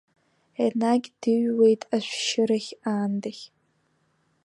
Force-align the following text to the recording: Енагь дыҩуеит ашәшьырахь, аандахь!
Енагь 0.65 1.09
дыҩуеит 1.21 1.81
ашәшьырахь, 1.95 2.71
аандахь! 2.89 3.43